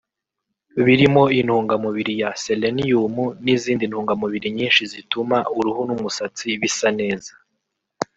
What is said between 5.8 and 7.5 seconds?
n’umusatsi bisa neza